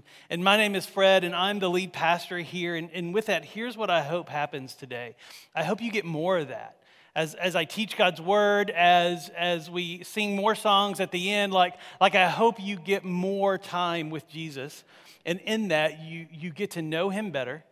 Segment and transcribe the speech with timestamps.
[0.00, 2.74] And, and my name is Fred, and I'm the lead pastor here.
[2.74, 5.16] And, and with that, here's what I hope happens today
[5.54, 6.76] I hope you get more of that.
[7.14, 11.52] As, as I teach God's word, as, as we sing more songs at the end,
[11.52, 14.84] like, like I hope you get more time with Jesus.
[15.26, 17.64] And in that, you, you get to know him better,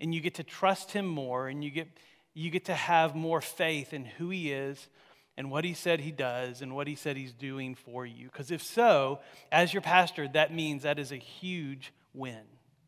[0.00, 1.88] and you get to trust him more, and you get,
[2.34, 4.88] you get to have more faith in who he is
[5.36, 8.26] and what he said he does and what he said he's doing for you.
[8.26, 9.20] Because if so,
[9.50, 12.42] as your pastor, that means that is a huge win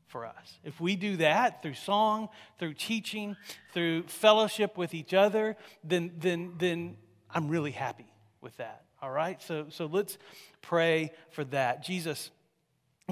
[0.06, 0.58] for us.
[0.62, 2.28] If we do that through song,
[2.58, 3.36] through teaching,
[3.72, 6.96] through fellowship with each other, then, then, then
[7.30, 8.06] I'm really happy
[8.40, 8.84] with that.
[9.02, 9.42] All right?
[9.42, 10.18] So, so let's
[10.62, 11.82] pray for that.
[11.82, 12.30] Jesus,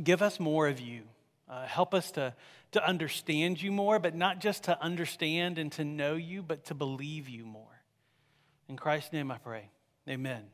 [0.03, 1.03] give us more of you.
[1.49, 2.35] Uh, help us to,
[2.71, 6.75] to understand you more, but not just to understand and to know you, but to
[6.75, 7.72] believe you more.
[8.73, 9.69] In Christ's name I pray.
[10.09, 10.45] Amen.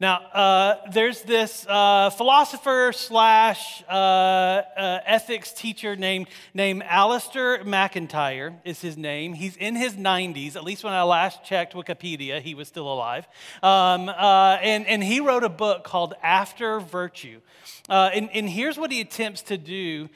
[0.00, 8.56] Now, uh, there's this uh, philosopher slash uh, uh, ethics teacher named, named Alasdair MacIntyre,
[8.64, 9.32] is his name.
[9.32, 13.28] He's in his 90s, at least when I last checked Wikipedia, he was still alive.
[13.62, 17.40] Um, uh, and, and he wrote a book called After Virtue.
[17.88, 20.08] Uh, and, and here's what he attempts to do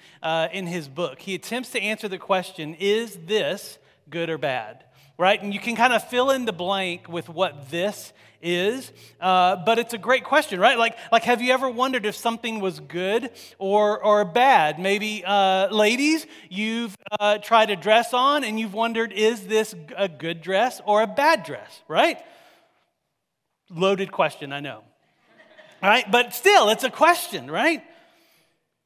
[0.52, 3.78] in his book he attempts to answer the question is this
[4.10, 4.82] good or bad?
[5.18, 5.42] Right?
[5.42, 9.78] And you can kind of fill in the blank with what this is, uh, but
[9.78, 10.76] it's a great question, right?
[10.76, 14.80] Like, like, have you ever wondered if something was good or, or bad?
[14.80, 20.08] Maybe, uh, ladies, you've uh, tried a dress on and you've wondered, is this a
[20.08, 22.18] good dress or a bad dress, right?
[23.70, 24.82] Loaded question, I know.
[25.80, 26.10] right?
[26.10, 27.82] But still, it's a question, right?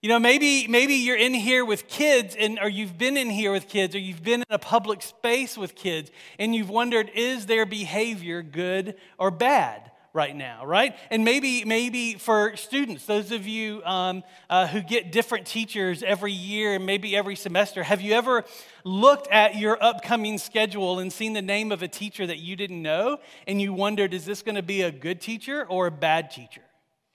[0.07, 3.51] You know, maybe, maybe you're in here with kids, and, or you've been in here
[3.51, 7.47] with kids, or you've been in a public space with kids, and you've wondered, is
[7.47, 9.91] their behavior good or bad?
[10.13, 10.97] right now, right?
[11.11, 16.33] And maybe, maybe for students, those of you um, uh, who get different teachers every
[16.33, 18.45] year and maybe every semester, have you ever
[18.85, 22.81] looked at your upcoming schedule and seen the name of a teacher that you didn't
[22.81, 26.31] know, and you wondered, is this going to be a good teacher or a bad
[26.31, 26.63] teacher,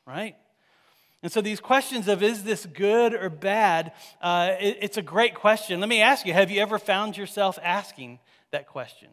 [0.06, 0.36] right?
[1.24, 5.36] And so, these questions of is this good or bad, uh, it, it's a great
[5.36, 5.80] question.
[5.80, 8.20] Let me ask you have you ever found yourself asking
[8.52, 9.10] that question?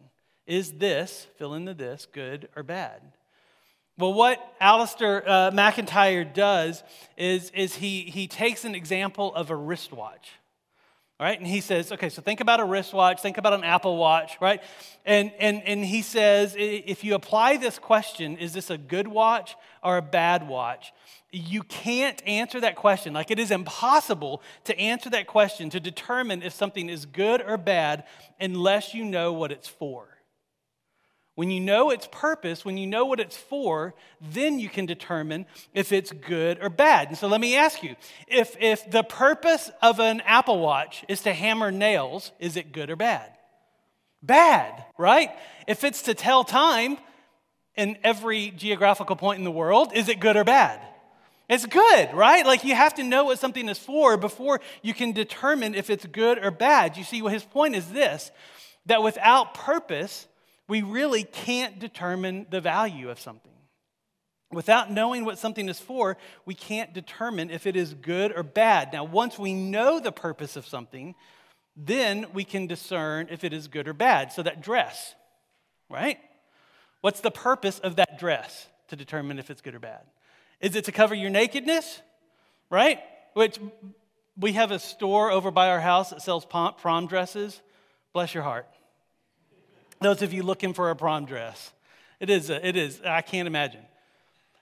[0.46, 3.02] Is this, fill in the this, good or bad?
[3.98, 6.84] Well, what Alasdair uh, MacIntyre does
[7.16, 10.30] is, is he, he takes an example of a wristwatch.
[11.20, 11.36] Right?
[11.36, 14.62] And he says, okay, so think about a wristwatch, think about an Apple Watch, right?
[15.04, 19.56] And, and, and he says, if you apply this question, is this a good watch
[19.82, 20.92] or a bad watch?
[21.30, 23.12] You can't answer that question.
[23.12, 27.58] Like it is impossible to answer that question to determine if something is good or
[27.58, 28.04] bad
[28.40, 30.08] unless you know what it's for.
[31.38, 35.46] When you know its purpose, when you know what it's for, then you can determine
[35.72, 37.10] if it's good or bad.
[37.10, 37.94] And so let me ask you
[38.26, 42.90] if, if the purpose of an Apple Watch is to hammer nails, is it good
[42.90, 43.30] or bad?
[44.20, 45.30] Bad, right?
[45.68, 46.98] If it's to tell time
[47.76, 50.80] in every geographical point in the world, is it good or bad?
[51.48, 52.44] It's good, right?
[52.44, 56.04] Like you have to know what something is for before you can determine if it's
[56.04, 56.96] good or bad.
[56.96, 58.30] You see, what his point is this
[58.86, 60.26] that without purpose,
[60.66, 63.52] we really can't determine the value of something.
[64.50, 66.16] Without knowing what something is for,
[66.46, 68.92] we can't determine if it is good or bad.
[68.92, 71.14] Now, once we know the purpose of something,
[71.76, 74.32] then we can discern if it is good or bad.
[74.32, 75.14] So, that dress,
[75.90, 76.18] right?
[77.02, 80.00] What's the purpose of that dress to determine if it's good or bad?
[80.60, 82.00] Is it to cover your nakedness?
[82.70, 83.00] Right?
[83.34, 83.58] Which
[84.38, 87.60] we have a store over by our house that sells prom dresses.
[88.12, 88.66] Bless your heart.
[90.00, 91.72] Those of you looking for a prom dress.
[92.20, 93.80] It is, a, it is, I can't imagine.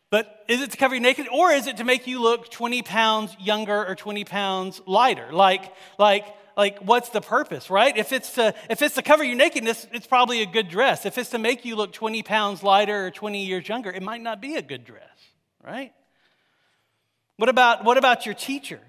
[0.09, 2.83] But is it to cover your naked, or is it to make you look 20
[2.83, 5.29] pounds younger or 20 pounds lighter?
[5.33, 6.25] Like, like,
[6.57, 7.95] like, what's the purpose, right?
[7.97, 11.05] If it's to if it's to cover your nakedness, it's probably a good dress.
[11.05, 14.23] If it's to make you look 20 pounds lighter or 20 years younger, it might
[14.23, 15.16] not be a good dress
[15.67, 15.93] right?
[17.37, 18.81] What about, what about your teacher?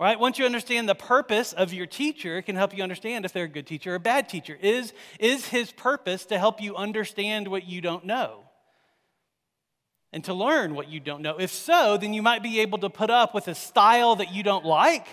[0.00, 0.18] Right?
[0.18, 3.44] Once you understand the purpose of your teacher, it can help you understand if they're
[3.44, 4.58] a good teacher or a bad teacher.
[4.60, 8.40] Is, is his purpose to help you understand what you don't know?
[10.12, 11.38] And to learn what you don't know?
[11.38, 14.42] If so, then you might be able to put up with a style that you
[14.42, 15.06] don't like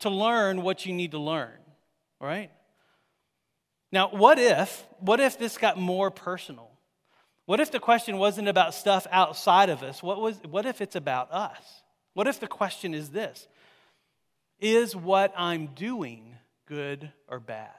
[0.00, 1.52] to learn what you need to learn.
[2.20, 2.50] Right?
[3.90, 6.67] Now, what if, what if this got more personal?
[7.48, 10.02] What if the question wasn't about stuff outside of us?
[10.02, 11.82] What, was, what if it's about us?
[12.12, 13.48] What if the question is this
[14.60, 16.34] Is what I'm doing
[16.66, 17.70] good or bad?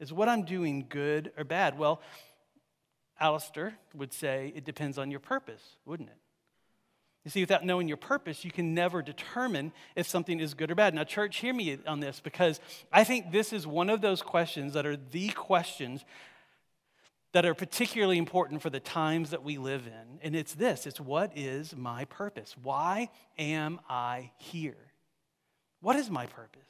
[0.00, 1.78] Is what I'm doing good or bad?
[1.78, 2.02] Well,
[3.22, 6.18] Alasdair would say it depends on your purpose, wouldn't it?
[7.24, 10.74] You see, without knowing your purpose, you can never determine if something is good or
[10.74, 10.92] bad.
[10.92, 12.58] Now, church, hear me on this because
[12.92, 16.04] I think this is one of those questions that are the questions
[17.36, 20.20] that are particularly important for the times that we live in.
[20.22, 22.56] And it's this it's what is my purpose?
[22.62, 24.78] Why am I here?
[25.82, 26.62] What is my purpose?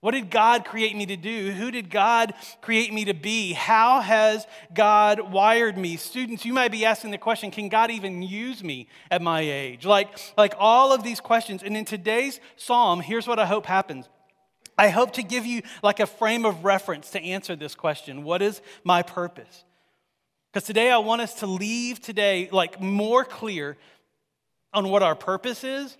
[0.00, 1.52] What did God create me to do?
[1.52, 3.54] Who did God create me to be?
[3.54, 5.96] How has God wired me?
[5.96, 9.86] Students, you might be asking the question can God even use me at my age?
[9.86, 11.62] Like, like all of these questions.
[11.62, 14.06] And in today's psalm, here's what I hope happens.
[14.76, 18.42] I hope to give you like a frame of reference to answer this question What
[18.42, 19.64] is my purpose?
[20.52, 23.76] Because today I want us to leave today like more clear
[24.72, 25.96] on what our purpose is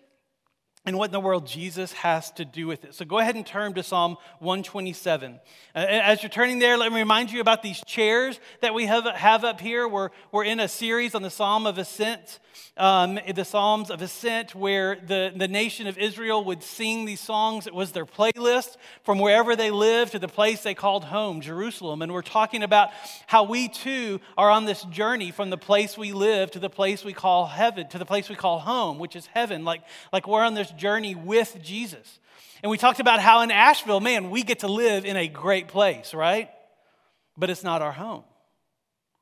[0.87, 2.95] and what in the world Jesus has to do with it.
[2.95, 5.39] So go ahead and turn to Psalm 127.
[5.75, 9.05] Uh, as you're turning there, let me remind you about these chairs that we have,
[9.05, 9.87] have up here.
[9.87, 12.39] We're, we're in a series on the Psalm of Ascent,
[12.79, 17.67] um, the Psalms of Ascent, where the, the nation of Israel would sing these songs.
[17.67, 22.01] It was their playlist from wherever they lived to the place they called home, Jerusalem.
[22.01, 22.89] And we're talking about
[23.27, 27.05] how we too are on this journey from the place we live to the place
[27.05, 29.67] we call heaven, to the place we call home, which is heaven.
[29.67, 32.19] Like, like we're on this journey with Jesus.
[32.63, 35.69] And we talked about how in Asheville, man, we get to live in a great
[35.69, 36.51] place, right?
[37.37, 38.25] But it's not our home.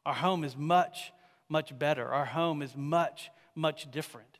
[0.05, 1.13] Our home is much,
[1.49, 2.07] much better.
[2.07, 4.39] Our home is much, much different.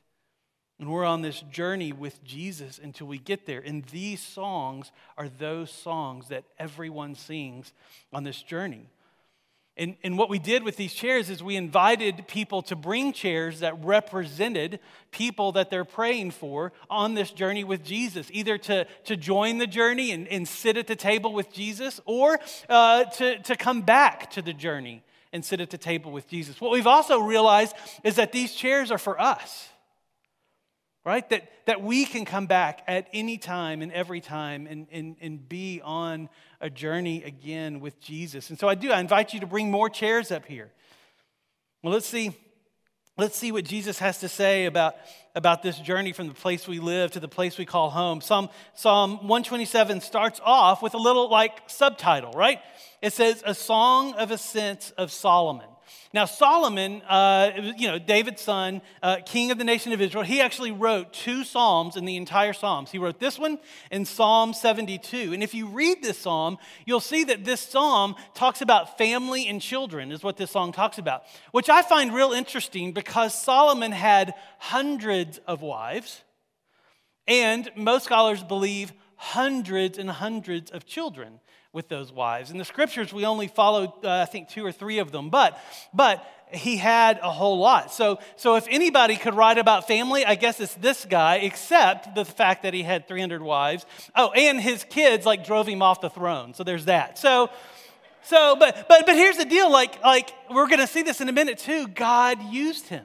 [0.81, 3.61] And we're on this journey with Jesus until we get there.
[3.61, 7.73] And these songs are those songs that everyone sings
[8.13, 8.87] on this journey.
[9.79, 13.61] And, and what we did with these chairs is we invited people to bring chairs
[13.61, 14.81] that represented
[15.13, 19.69] people that they're praying for on this journey with Jesus, either to, to join the
[19.69, 24.31] journey and, and sit at the table with Jesus or uh, to, to come back
[24.33, 26.61] to the journey and sit at the table with Jesus.
[26.61, 29.69] What we've also realized is that these chairs are for us
[31.09, 31.29] right?
[31.31, 35.49] That, that we can come back at any time and every time and, and, and
[35.49, 36.29] be on
[36.61, 38.51] a journey again with Jesus.
[38.51, 40.71] And so I do, I invite you to bring more chairs up here.
[41.83, 42.37] Well, let's see.
[43.17, 44.97] Let's see what Jesus has to say about,
[45.35, 48.21] about this journey from the place we live to the place we call home.
[48.21, 52.61] Psalm, Psalm 127 starts off with a little like subtitle, right?
[53.01, 55.69] It says, A Song of Ascent of Solomon.
[56.13, 60.41] Now, Solomon, uh, you know, David's son, uh, king of the nation of Israel, he
[60.41, 62.91] actually wrote two Psalms in the entire Psalms.
[62.91, 63.59] He wrote this one
[63.91, 65.33] in Psalm 72.
[65.33, 69.61] And if you read this Psalm, you'll see that this Psalm talks about family and
[69.61, 74.35] children, is what this song talks about, which I find real interesting because Solomon had
[74.59, 76.23] hundreds of wives,
[77.27, 81.41] and most scholars believe hundreds and hundreds of children
[81.73, 82.51] with those wives.
[82.51, 85.59] In the scriptures, we only follow, uh, I think, two or three of them, but,
[85.93, 87.93] but he had a whole lot.
[87.93, 92.25] So, so if anybody could write about family, I guess it's this guy, except the
[92.25, 93.85] fact that he had 300 wives.
[94.15, 96.55] Oh, and his kids like drove him off the throne.
[96.55, 97.19] So there's that.
[97.19, 97.51] So,
[98.23, 101.29] so but, but, but here's the deal like, like we're going to see this in
[101.29, 101.87] a minute too.
[101.87, 103.05] God used him,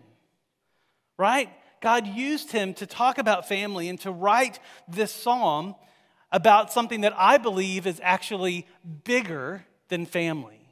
[1.17, 1.49] right?
[1.81, 5.75] God used him to talk about family and to write this psalm
[6.33, 8.67] about something that I believe is actually
[9.03, 10.67] bigger than family,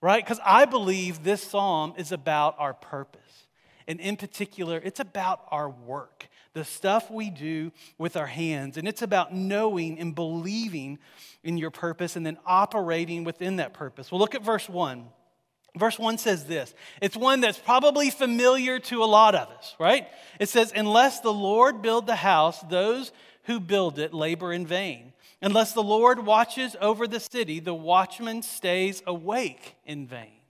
[0.00, 0.24] right?
[0.24, 3.20] Because I believe this psalm is about our purpose.
[3.86, 8.78] And in particular, it's about our work, the stuff we do with our hands.
[8.78, 10.98] And it's about knowing and believing
[11.42, 14.10] in your purpose and then operating within that purpose.
[14.10, 15.04] Well, look at verse 1.
[15.76, 16.72] Verse 1 says this.
[17.02, 20.06] It's one that's probably familiar to a lot of us, right?
[20.38, 23.12] It says, Unless the Lord build the house, those
[23.44, 25.12] who build it labor in vain.
[25.40, 30.40] Unless the Lord watches over the city, the watchman stays awake in vain.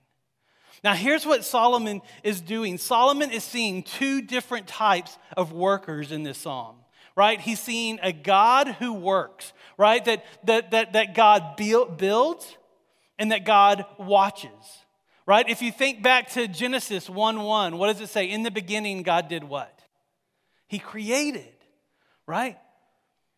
[0.85, 6.23] Now, here's what Solomon is doing Solomon is seeing two different types of workers in
[6.23, 6.77] this psalm,
[7.17, 7.41] right?
[7.41, 10.05] He's seeing a God who works, right?
[10.05, 12.57] That, that, that, that God builds
[13.19, 14.51] and that God watches,
[15.27, 15.49] right?
[15.49, 18.27] If you think back to Genesis 1 1, what does it say?
[18.27, 19.81] In the beginning, God did what?
[20.69, 21.55] He created,
[22.27, 22.59] right?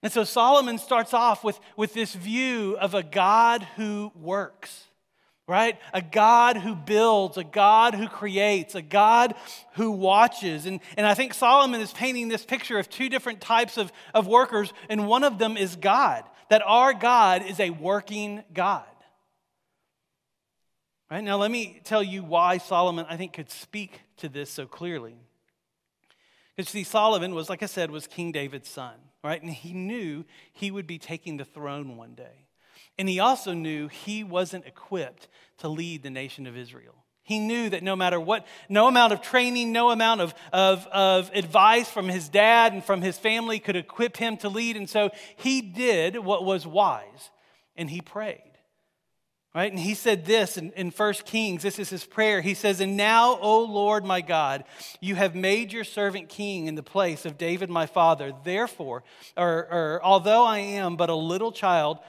[0.03, 4.85] And so Solomon starts off with, with this view of a God who works,
[5.49, 5.79] right?
[5.93, 9.35] A God who builds, a God who creates, a God
[9.75, 10.67] who watches.
[10.67, 14.26] And, and I think Solomon is painting this picture of two different types of, of
[14.26, 18.85] workers, and one of them is God, that our God is a working God.
[21.11, 24.67] Right now, let me tell you why Solomon, I think, could speak to this so
[24.67, 25.15] clearly.
[26.57, 28.95] Because see, Solomon was, like I said, was King David's son
[29.26, 29.42] right?
[29.42, 32.47] And he knew he would be taking the throne one day.
[32.99, 35.28] And he also knew he wasn't equipped
[35.59, 36.95] to lead the nation of Israel.
[37.23, 41.30] He knew that no matter what, no amount of training, no amount of, of, of
[41.35, 44.76] advice from his dad and from his family could equip him to lead.
[44.76, 47.30] And so he did what was wise
[47.76, 48.56] and he prayed.
[49.57, 49.73] Right?
[49.73, 52.43] And he said this in, in 1 Kings, this is his prayer.
[52.43, 54.65] He says, And now, O Lord my God,
[55.01, 58.35] you have made your servant king in the place of David my father.
[58.45, 59.03] Therefore,
[59.35, 62.01] or, or although I am but a little child,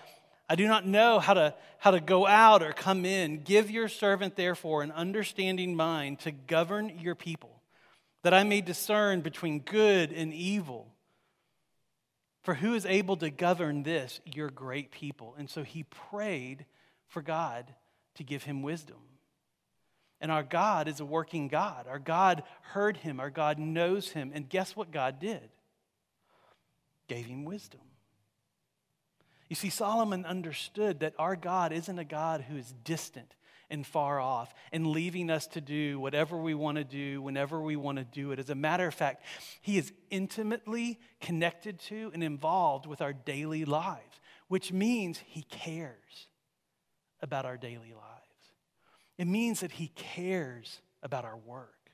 [0.50, 3.44] I do not know how to, how to go out or come in.
[3.44, 7.62] Give your servant, therefore, an understanding mind to govern your people,
[8.24, 10.94] that I may discern between good and evil.
[12.44, 15.34] For who is able to govern this, your great people?
[15.38, 16.66] And so he prayed
[17.08, 17.74] for God
[18.16, 18.98] to give him wisdom.
[20.20, 21.86] And our God is a working God.
[21.88, 24.32] Our God heard him, our God knows him.
[24.34, 25.50] And guess what God did?
[27.08, 27.82] Gave him wisdom.
[29.48, 33.34] You see, Solomon understood that our God isn't a God who is distant
[33.70, 37.76] and far off and leaving us to do whatever we want to do whenever we
[37.76, 38.40] want to do it.
[38.40, 39.24] As a matter of fact,
[39.62, 46.28] He is intimately connected to and involved with our daily lives, which means He cares
[47.22, 48.52] about our daily lives.
[49.18, 51.92] It means that He cares about our work,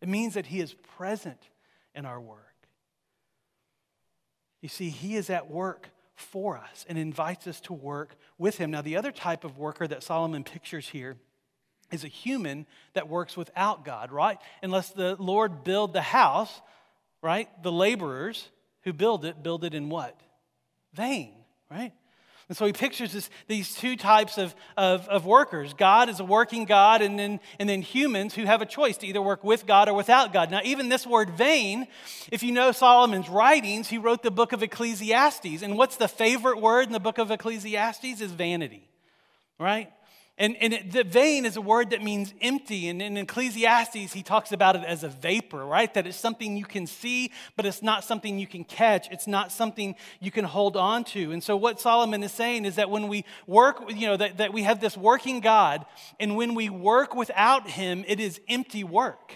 [0.00, 1.48] it means that He is present
[1.94, 2.40] in our work.
[4.60, 8.70] You see, He is at work for us and invites us to work with him.
[8.70, 11.16] Now, the other type of worker that Solomon pictures here
[11.92, 14.38] is a human that works without God, right?
[14.62, 16.60] Unless the Lord build the house,
[17.22, 17.48] right?
[17.62, 18.48] The laborers
[18.82, 20.18] who build it build it in what?
[20.94, 21.34] Vain,
[21.70, 21.92] right?
[22.48, 25.74] And so he pictures this, these two types of, of, of, workers.
[25.74, 29.06] God is a working God, and then, and then humans who have a choice to
[29.06, 30.52] either work with God or without God.
[30.52, 31.88] Now, even this word vain,
[32.30, 35.62] if you know Solomon's writings, he wrote the book of Ecclesiastes.
[35.62, 38.20] And what's the favorite word in the book of Ecclesiastes?
[38.20, 38.88] Is vanity,
[39.58, 39.90] right?
[40.38, 42.88] And, and the vain is a word that means empty.
[42.88, 45.92] And in Ecclesiastes, he talks about it as a vapor, right?
[45.94, 49.10] That it's something you can see, but it's not something you can catch.
[49.10, 51.32] It's not something you can hold on to.
[51.32, 54.52] And so, what Solomon is saying is that when we work, you know, that, that
[54.52, 55.86] we have this working God,
[56.20, 59.34] and when we work without him, it is empty work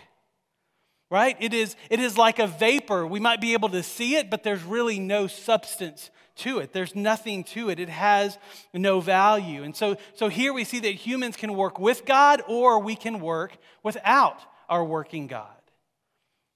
[1.10, 4.30] right it is it is like a vapor we might be able to see it
[4.30, 6.72] but there's really no substance to it.
[6.72, 7.80] There's nothing to it.
[7.80, 8.38] It has
[8.74, 9.62] no value.
[9.62, 13.20] And so, so here we see that humans can work with God or we can
[13.20, 15.48] work without our working God.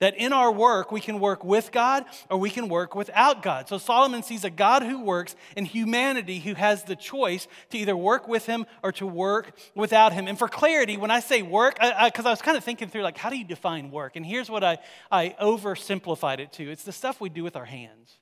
[0.00, 3.68] That in our work, we can work with God or we can work without God.
[3.68, 7.96] So Solomon sees a God who works and humanity who has the choice to either
[7.96, 10.26] work with him or to work without him.
[10.26, 12.88] And for clarity, when I say work, because I, I, I, was kind of thinking
[12.88, 14.16] through, like, how do you define work?
[14.16, 14.78] And here's what I,
[15.12, 18.18] I oversimplified it to it's the stuff we do with our hands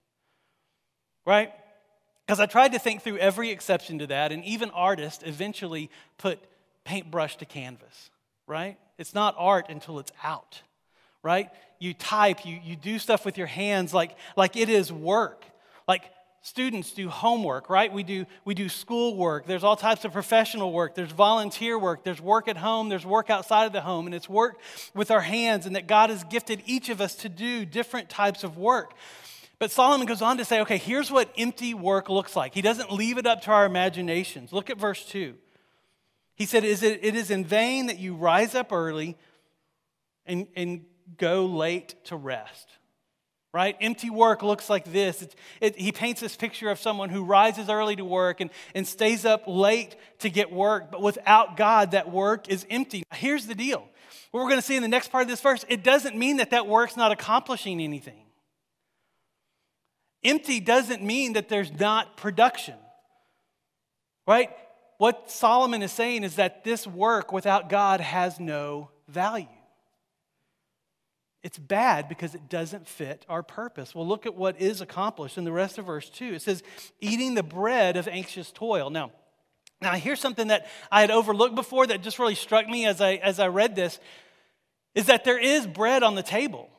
[1.24, 1.52] right?
[2.26, 6.38] Because I tried to think through every exception to that, and even artists eventually put
[6.84, 8.10] paintbrush to canvas,
[8.46, 8.76] right?
[8.98, 10.62] It's not art until it's out,
[11.22, 11.48] right?
[11.78, 15.44] You type, you, you do stuff with your hands like, like it is work.
[15.88, 16.04] Like
[16.42, 17.92] students do homework, right?
[17.92, 19.46] We do, we do school work.
[19.46, 20.94] There's all types of professional work.
[20.94, 22.04] There's volunteer work.
[22.04, 22.88] There's work at home.
[22.88, 24.06] There's work outside of the home.
[24.06, 24.58] And it's work
[24.94, 28.44] with our hands, and that God has gifted each of us to do different types
[28.44, 28.94] of work.
[29.62, 32.52] But Solomon goes on to say, okay, here's what empty work looks like.
[32.52, 34.52] He doesn't leave it up to our imaginations.
[34.52, 35.36] Look at verse 2.
[36.34, 39.16] He said, it is in vain that you rise up early
[40.26, 40.84] and, and
[41.16, 42.70] go late to rest.
[43.54, 43.76] Right?
[43.80, 45.24] Empty work looks like this.
[45.60, 49.24] It, he paints this picture of someone who rises early to work and, and stays
[49.24, 53.04] up late to get work, but without God, that work is empty.
[53.14, 53.88] Here's the deal
[54.32, 56.38] what we're going to see in the next part of this verse it doesn't mean
[56.38, 58.24] that that work's not accomplishing anything.
[60.24, 62.76] Empty doesn't mean that there's not production,
[64.26, 64.50] right?
[64.98, 69.46] What Solomon is saying is that this work without God has no value.
[71.42, 73.96] It's bad because it doesn't fit our purpose.
[73.96, 76.34] Well, look at what is accomplished in the rest of verse 2.
[76.34, 76.62] It says,
[77.00, 78.90] eating the bread of anxious toil.
[78.90, 79.10] Now,
[79.80, 83.14] now here's something that I had overlooked before that just really struck me as I,
[83.14, 83.98] as I read this
[84.94, 86.70] is that there is bread on the table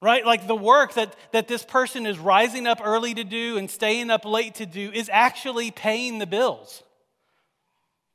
[0.00, 0.24] right?
[0.26, 4.10] Like the work that, that this person is rising up early to do and staying
[4.10, 6.82] up late to do is actually paying the bills.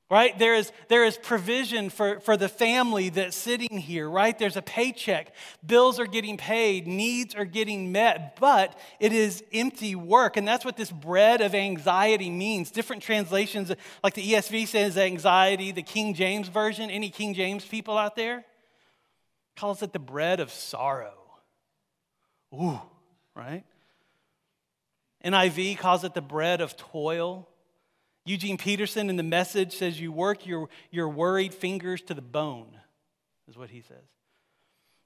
[0.09, 0.37] Right?
[0.37, 4.37] There is, there is provision for, for the family that's sitting here, right?
[4.37, 5.33] There's a paycheck.
[5.65, 6.85] Bills are getting paid.
[6.85, 10.35] Needs are getting met, but it is empty work.
[10.35, 12.71] And that's what this bread of anxiety means.
[12.71, 13.71] Different translations,
[14.03, 18.43] like the ESV says anxiety, the King James Version, any King James people out there,
[19.55, 21.20] calls it the bread of sorrow.
[22.53, 22.81] Ooh,
[23.35, 23.63] right?
[25.23, 27.47] NIV calls it the bread of toil.
[28.25, 32.77] Eugene Peterson in the message says, You work your, your worried fingers to the bone,
[33.47, 33.97] is what he says.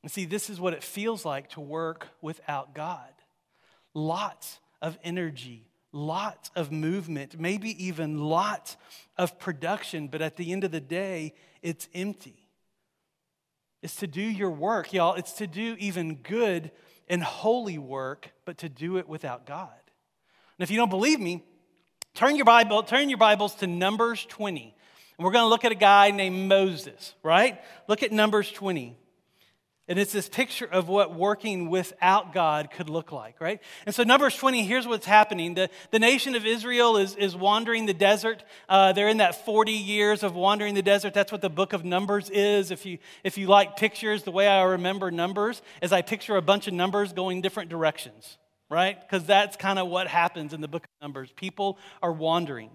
[0.01, 3.09] And see, this is what it feels like to work without God.
[3.93, 8.77] Lots of energy, lots of movement, maybe even lots
[9.17, 12.47] of production, but at the end of the day, it's empty.
[13.81, 15.15] It's to do your work, y'all.
[15.15, 16.71] It's to do even good
[17.07, 19.69] and holy work, but to do it without God.
[20.57, 21.43] And if you don't believe me,
[22.13, 24.75] turn your Bible, turn your Bibles to Numbers 20.
[25.17, 27.62] And we're going to look at a guy named Moses, right?
[27.88, 28.97] Look at Numbers 20.
[29.88, 33.62] And it's this picture of what working without God could look like, right?
[33.86, 35.54] And so, Numbers 20, here's what's happening.
[35.54, 38.44] The, the nation of Israel is, is wandering the desert.
[38.68, 41.13] Uh, they're in that 40 years of wandering the desert.
[41.13, 42.72] That's what the book of Numbers is.
[42.72, 46.42] If you, if you like pictures, the way I remember Numbers is I picture a
[46.42, 48.39] bunch of numbers going different directions,
[48.72, 49.00] right?
[49.00, 51.32] Because that's kind of what happens in the book of Numbers.
[51.36, 52.72] People are wandering,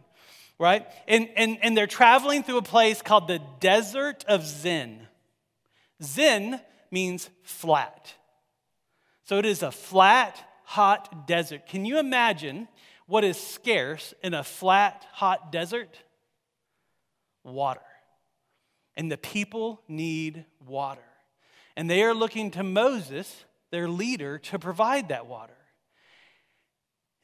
[0.60, 0.86] right?
[1.08, 5.00] And, and, and they're traveling through a place called the Desert of Zin.
[6.00, 8.14] Zin means flat.
[9.24, 11.66] So it is a flat, hot desert.
[11.66, 12.68] Can you imagine
[13.06, 15.96] what is scarce in a flat, hot desert?
[17.44, 17.80] Water.
[18.96, 21.00] And the people need water.
[21.76, 25.56] And they are looking to Moses, their leader, to provide that water.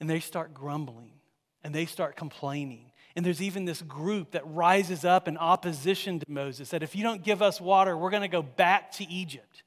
[0.01, 1.13] And they start grumbling
[1.63, 2.93] and they start complaining.
[3.17, 7.03] And there's even this group that rises up in opposition to Moses that if you
[7.03, 9.63] don't give us water, we're going to go back to Egypt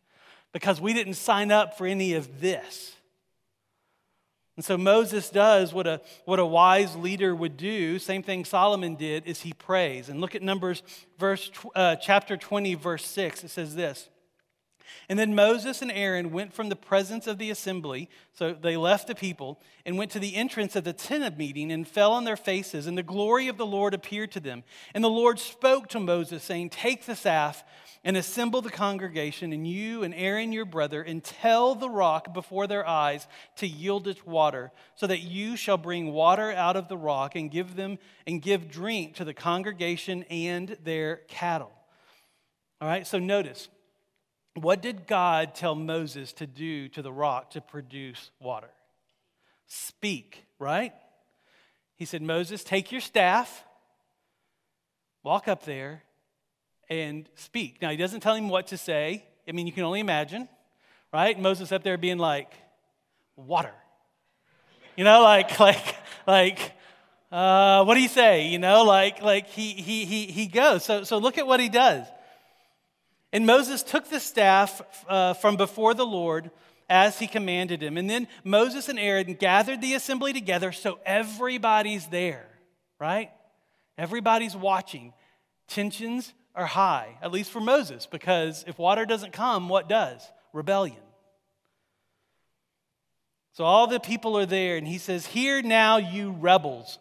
[0.53, 2.95] because we didn't sign up for any of this.
[4.55, 7.97] And so Moses does what a, what a wise leader would do.
[7.97, 10.09] Same thing Solomon did is he prays.
[10.09, 10.83] And look at Numbers
[11.17, 13.45] verse, uh, chapter 20, verse 6.
[13.45, 14.09] It says this.
[15.07, 19.07] And then Moses and Aaron went from the presence of the assembly, so they left
[19.07, 22.23] the people, and went to the entrance of the tent of meeting and fell on
[22.23, 24.63] their faces, and the glory of the Lord appeared to them.
[24.93, 27.63] And the Lord spoke to Moses, saying, Take the staff
[28.03, 32.65] and assemble the congregation, and you and Aaron your brother, and tell the rock before
[32.65, 33.27] their eyes
[33.57, 37.51] to yield its water, so that you shall bring water out of the rock and
[37.51, 41.71] give them and give drink to the congregation and their cattle.
[42.81, 43.67] All right, so notice
[44.55, 48.69] what did God tell Moses to do to the rock to produce water?
[49.67, 50.93] Speak, right?
[51.95, 53.63] He said, Moses, take your staff,
[55.23, 56.03] walk up there,
[56.89, 57.81] and speak.
[57.81, 59.25] Now, he doesn't tell him what to say.
[59.47, 60.47] I mean, you can only imagine,
[61.13, 61.39] right?
[61.39, 62.51] Moses up there being like,
[63.35, 63.73] water.
[64.95, 66.73] You know, like, like, like,
[67.31, 68.47] uh, what do you say?
[68.47, 70.83] You know, like, like he, he, he, he goes.
[70.83, 72.05] So, so look at what he does.
[73.31, 76.51] And Moses took the staff uh, from before the Lord
[76.89, 77.97] as he commanded him.
[77.97, 82.47] And then Moses and Aaron gathered the assembly together so everybody's there,
[82.99, 83.29] right?
[83.97, 85.13] Everybody's watching.
[85.67, 90.27] Tensions are high, at least for Moses, because if water doesn't come, what does?
[90.51, 90.97] Rebellion.
[93.53, 96.97] So all the people are there, and he says, Hear now, you rebels.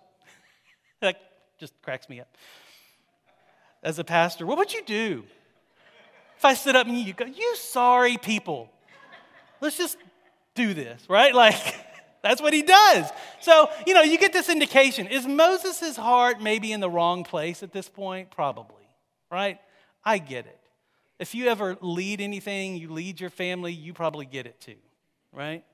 [1.00, 1.16] that
[1.58, 2.28] just cracks me up.
[3.82, 5.24] As a pastor, what would you do?
[6.38, 8.70] If I stood up and you go, you sorry people,
[9.61, 9.96] let's just
[10.55, 11.35] do this, right?
[11.38, 11.57] Like,
[12.22, 13.09] that's what he does.
[13.40, 15.07] So, you know, you get this indication.
[15.07, 18.31] Is Moses' heart maybe in the wrong place at this point?
[18.31, 18.88] Probably,
[19.31, 19.61] right?
[20.05, 20.59] I get it.
[21.18, 24.74] If you ever lead anything, you lead your family, you probably get it too,
[25.33, 25.64] right?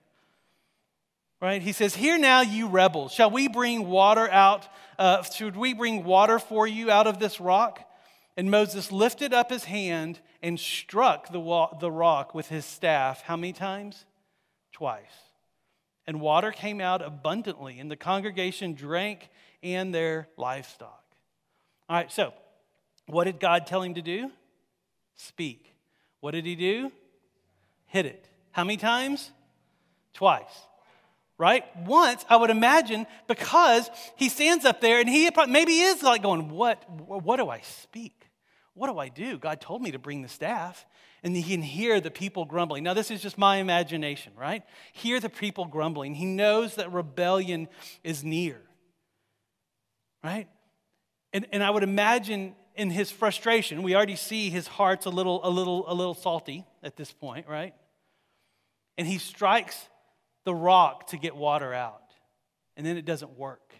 [1.40, 1.60] Right?
[1.60, 4.66] He says, Hear now, you rebels, shall we bring water out?
[4.98, 7.80] Uh, should we bring water for you out of this rock?
[8.36, 13.22] And Moses lifted up his hand and struck the, wa- the rock with his staff.
[13.22, 14.04] How many times?
[14.72, 15.02] Twice.
[16.06, 19.30] And water came out abundantly, and the congregation drank
[19.62, 21.02] and their livestock.
[21.88, 22.34] All right, so
[23.06, 24.30] what did God tell him to do?
[25.14, 25.74] Speak.
[26.20, 26.90] What did he do?
[27.86, 28.28] Hit it.
[28.50, 29.30] How many times?
[30.12, 30.66] Twice
[31.38, 31.64] right?
[31.84, 36.48] Once, I would imagine, because he stands up there and he maybe is like going,
[36.50, 38.23] What, what do I speak?
[38.74, 39.38] What do I do?
[39.38, 40.84] God told me to bring the staff.
[41.22, 42.84] And he can hear the people grumbling.
[42.84, 44.62] Now, this is just my imagination, right?
[44.92, 46.14] Hear the people grumbling.
[46.14, 47.68] He knows that rebellion
[48.02, 48.60] is near,
[50.22, 50.48] right?
[51.32, 55.40] And, and I would imagine in his frustration, we already see his heart's a little,
[55.46, 57.74] a little, a little salty at this point, right?
[58.98, 59.88] And he strikes
[60.44, 62.02] the rock to get water out,
[62.76, 63.74] and then it doesn't work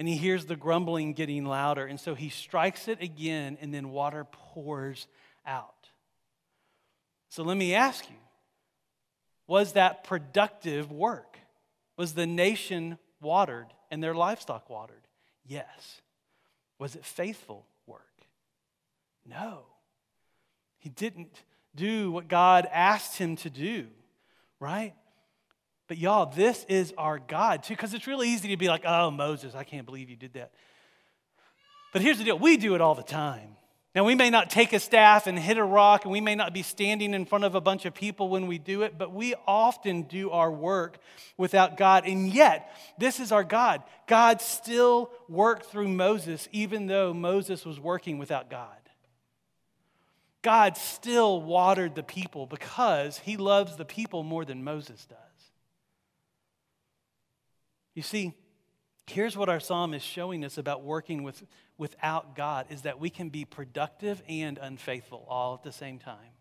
[0.00, 1.84] and he hears the grumbling getting louder.
[1.84, 5.06] And so he strikes it again, and then water pours
[5.46, 5.90] out.
[7.28, 8.16] So let me ask you
[9.46, 11.38] was that productive work?
[11.98, 15.06] Was the nation watered and their livestock watered?
[15.44, 16.00] Yes.
[16.78, 18.00] Was it faithful work?
[19.26, 19.64] No.
[20.78, 21.42] He didn't
[21.74, 23.88] do what God asked him to do,
[24.60, 24.94] right?
[25.90, 29.10] But y'all, this is our God too, because it's really easy to be like, oh,
[29.10, 30.52] Moses, I can't believe you did that.
[31.92, 33.56] But here's the deal we do it all the time.
[33.92, 36.54] Now, we may not take a staff and hit a rock, and we may not
[36.54, 39.34] be standing in front of a bunch of people when we do it, but we
[39.48, 40.98] often do our work
[41.36, 42.06] without God.
[42.06, 43.82] And yet, this is our God.
[44.06, 48.68] God still worked through Moses, even though Moses was working without God.
[50.42, 55.29] God still watered the people because he loves the people more than Moses does.
[57.94, 58.34] You see,
[59.06, 61.44] here's what our psalm is showing us about working with,
[61.76, 66.34] without God is that we can be productive and unfaithful all at the same time.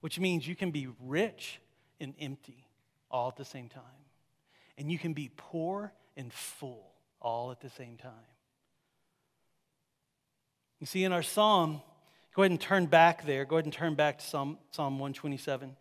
[0.00, 1.60] Which means you can be rich
[2.00, 2.68] and empty
[3.10, 3.82] all at the same time.
[4.76, 8.12] And you can be poor and full all at the same time.
[10.78, 11.80] You see, in our psalm,
[12.34, 13.44] go ahead and turn back there.
[13.44, 15.76] Go ahead and turn back to Psalm, psalm 127.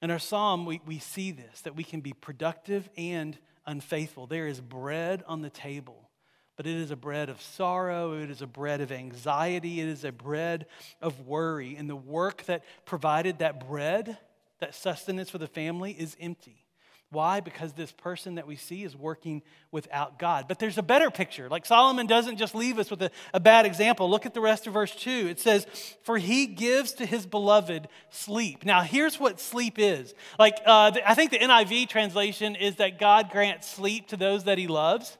[0.00, 4.26] In our psalm, we, we see this that we can be productive and unfaithful.
[4.26, 6.10] There is bread on the table,
[6.56, 10.04] but it is a bread of sorrow, it is a bread of anxiety, it is
[10.04, 10.66] a bread
[11.00, 11.76] of worry.
[11.76, 14.18] And the work that provided that bread,
[14.60, 16.65] that sustenance for the family, is empty.
[17.10, 17.38] Why?
[17.38, 20.46] Because this person that we see is working without God.
[20.48, 21.48] But there's a better picture.
[21.48, 24.10] Like Solomon doesn't just leave us with a, a, bad example.
[24.10, 25.28] Look at the rest of verse 2.
[25.28, 25.66] It says,
[26.02, 28.64] For he gives to his beloved sleep.
[28.64, 30.14] Now, here's what sleep is.
[30.36, 34.58] Like, uh, I think the NIV translation is that God grants sleep to those that
[34.58, 35.16] he loves,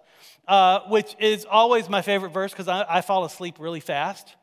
[0.48, 4.34] uh, which is always my favorite verse because I, I fall asleep really fast.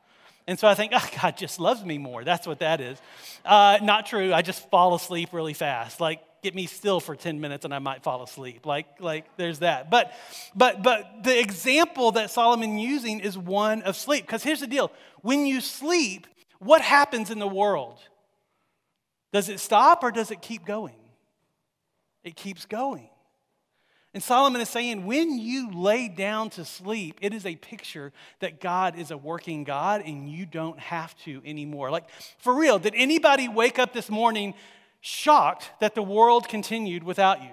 [0.47, 2.23] And so I think, oh, God just loves me more.
[2.23, 2.97] That's what that is.
[3.43, 4.33] Uh, not true.
[4.33, 5.99] I just fall asleep really fast.
[5.99, 8.65] Like, get me still for 10 minutes and I might fall asleep.
[8.65, 9.89] Like, like there's that.
[9.89, 10.13] But,
[10.53, 14.25] but, but the example that Solomon using is one of sleep.
[14.25, 16.27] Because here's the deal when you sleep,
[16.59, 17.99] what happens in the world?
[19.31, 20.95] Does it stop or does it keep going?
[22.23, 23.09] It keeps going.
[24.13, 28.61] And Solomon is saying, when you lay down to sleep, it is a picture that
[28.61, 31.89] God is a working God and you don't have to anymore.
[31.89, 34.53] Like, for real, did anybody wake up this morning
[35.03, 37.49] shocked that the world continued without you?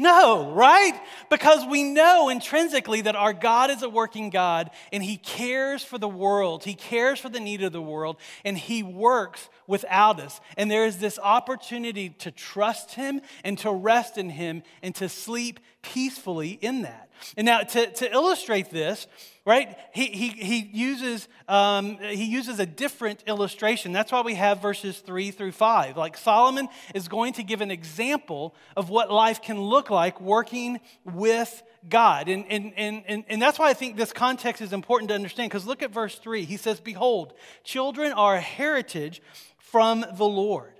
[0.00, 0.92] No, right?
[1.28, 5.98] Because we know intrinsically that our God is a working God and He cares for
[5.98, 6.62] the world.
[6.62, 10.40] He cares for the need of the world and He works without us.
[10.56, 15.08] And there is this opportunity to trust Him and to rest in Him and to
[15.08, 17.07] sleep peacefully in that.
[17.36, 19.06] And now, to, to illustrate this,
[19.44, 23.92] right, he, he, he, uses, um, he uses a different illustration.
[23.92, 25.96] That's why we have verses three through five.
[25.96, 30.80] Like Solomon is going to give an example of what life can look like working
[31.04, 32.28] with God.
[32.28, 35.66] And, and, and, and, that's why I think this context is important to understand, because
[35.66, 36.44] look at verse three.
[36.44, 39.22] He says, Behold, children are a heritage
[39.58, 40.72] from the Lord.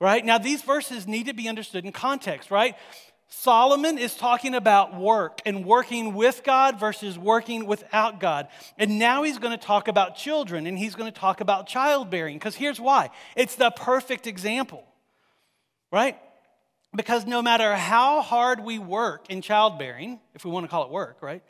[0.00, 0.24] Right?
[0.24, 2.74] Now, these verses need to be understood in context, right?
[3.32, 8.48] Solomon is talking about work and working with God versus working without God.
[8.76, 12.36] And now he's going to talk about children and he's going to talk about childbearing
[12.36, 14.84] because here's why it's the perfect example,
[15.92, 16.18] right?
[16.94, 20.90] Because no matter how hard we work in childbearing, if we want to call it
[20.90, 21.44] work, right?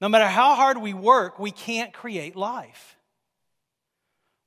[0.00, 2.96] No matter how hard we work, we can't create life.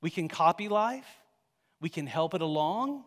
[0.02, 1.08] We can copy life,
[1.80, 3.04] we can help it along,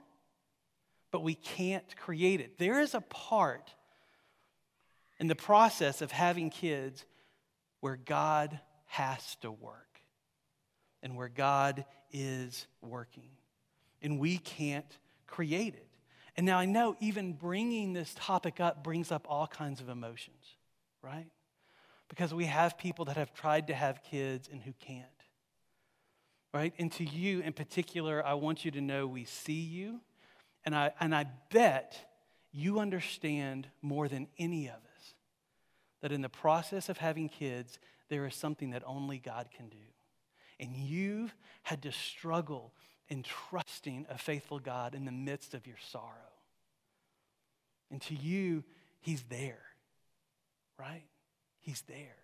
[1.12, 2.58] but we can't create it.
[2.58, 3.74] There is a part
[5.20, 7.06] in the process of having kids
[7.82, 10.02] where God has to work
[11.04, 13.30] and where God is working.
[14.02, 14.98] And we can't
[15.28, 15.88] create it.
[16.38, 20.56] And now I know even bringing this topic up brings up all kinds of emotions,
[21.02, 21.28] right?
[22.08, 25.06] Because we have people that have tried to have kids and who can't,
[26.54, 26.74] right?
[26.80, 30.00] And to you in particular, I want you to know we see you
[30.66, 31.98] and I, and I bet
[32.52, 35.14] you understand more than any of us
[36.02, 39.78] that in the process of having kids, there is something that only God can do.
[40.60, 42.74] And you've had to struggle
[43.08, 46.06] in trusting a faithful God in the midst of your sorrow.
[47.90, 48.64] And to you,
[49.02, 49.62] He's there,
[50.80, 51.04] right?
[51.60, 52.18] He's there.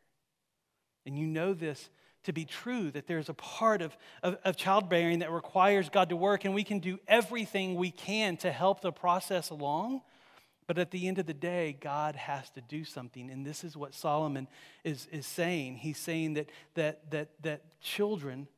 [1.05, 1.89] And you know this
[2.27, 6.17] to be true, that there's a part of, of, of, childbearing that requires God to
[6.17, 10.01] work, and we can do everything we can to help the process along.
[10.67, 13.31] But at the end of the day, God has to do something.
[13.31, 14.49] And this is what Solomon
[14.83, 15.77] is, is saying.
[15.77, 18.49] He's saying that, that, that, that children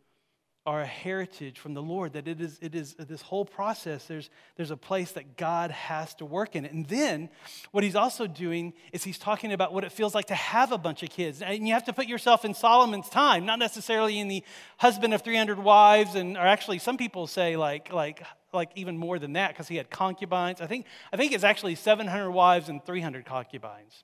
[0.69, 4.29] are a heritage from the Lord, that it is, it is this whole process, there's,
[4.55, 6.71] there's a place that God has to work in it.
[6.71, 7.29] And then
[7.71, 10.77] what he's also doing is he's talking about what it feels like to have a
[10.77, 11.41] bunch of kids.
[11.41, 14.43] And you have to put yourself in Solomon's time, not necessarily in the
[14.77, 18.21] husband of 300 wives, and or actually some people say like, like,
[18.53, 20.61] like even more than that because he had concubines.
[20.61, 24.03] I think, I think it's actually 700 wives and 300 concubines.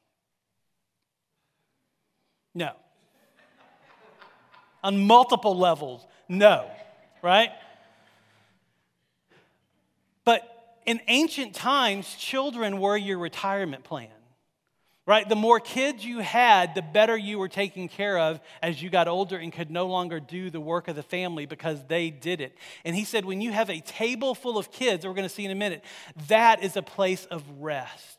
[2.56, 2.72] No.
[4.84, 6.70] On multiple levels, no,
[7.22, 7.52] right?
[10.24, 10.42] But
[10.86, 14.10] in ancient times, children were your retirement plan,
[15.06, 15.28] right?
[15.28, 19.08] The more kids you had, the better you were taken care of as you got
[19.08, 22.58] older and could no longer do the work of the family because they did it.
[22.84, 25.34] And he said, when you have a table full of kids, that we're going to
[25.34, 25.84] see in a minute,
[26.28, 28.16] that is a place of rest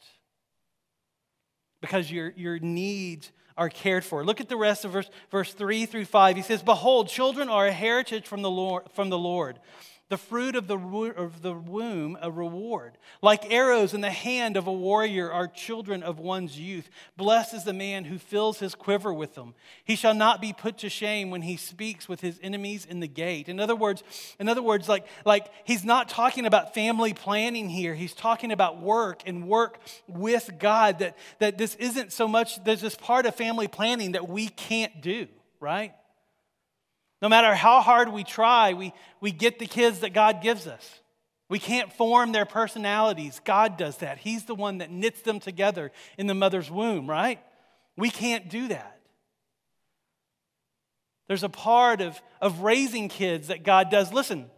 [1.80, 4.24] because your, your needs are cared for.
[4.24, 6.36] Look at the rest of verse, verse 3 through 5.
[6.36, 8.84] He says, Behold, children are a heritage from the Lord.
[8.92, 9.58] From the Lord
[10.08, 12.96] the fruit of the, of the womb a reward.
[13.22, 16.88] Like arrows in the hand of a warrior are children of one's youth.
[17.16, 19.54] Blessed is the man who fills his quiver with them.
[19.84, 23.08] He shall not be put to shame when he speaks with his enemies in the
[23.08, 23.48] gate.
[23.48, 24.04] In other words,
[24.38, 27.94] in other words, like, like he's not talking about family planning here.
[27.94, 31.00] He's talking about work and work with God.
[31.00, 35.00] That, that this isn't so much, there's this part of family planning that we can't
[35.00, 35.26] do,
[35.58, 35.94] right?
[37.26, 41.00] No matter how hard we try, we, we get the kids that God gives us.
[41.48, 43.40] We can't form their personalities.
[43.44, 44.18] God does that.
[44.18, 47.40] He's the one that knits them together in the mother's womb, right?
[47.96, 49.00] We can't do that.
[51.26, 54.12] There's a part of, of raising kids that God does.
[54.12, 54.48] Listen,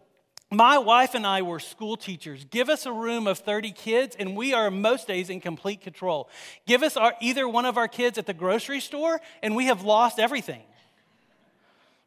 [0.51, 2.45] my wife and I were school teachers.
[2.51, 6.29] Give us a room of 30 kids, and we are most days in complete control.
[6.67, 9.81] Give us our, either one of our kids at the grocery store, and we have
[9.81, 10.61] lost everything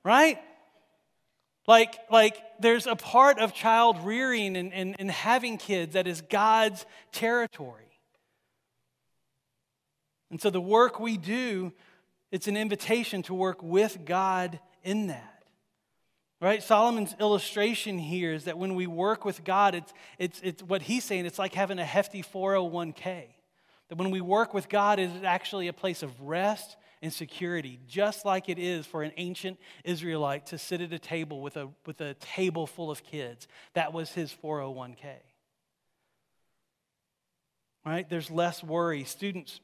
[0.05, 0.39] right?
[1.67, 6.21] Like, like there's a part of child rearing and, and, and having kids that is
[6.23, 7.83] God's territory.
[10.31, 11.73] And so the work we do,
[12.31, 15.29] it's an invitation to work with God in that.
[16.41, 16.61] Right?
[16.61, 21.05] Solomon's illustration here is that when we work with God, it's, it's, it's what he's
[21.05, 23.27] saying, it's like having a hefty 401k.
[23.89, 27.81] That when we work with God, it is actually a place of rest and security,
[27.89, 31.69] just like it is for an ancient Israelite to sit at a table with a,
[31.85, 33.49] with a table full of kids.
[33.75, 35.17] That was his 401k.
[37.85, 38.09] Right?
[38.09, 39.03] There's less worry.
[39.03, 39.61] Students